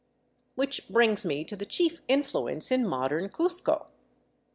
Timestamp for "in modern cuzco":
2.71-3.85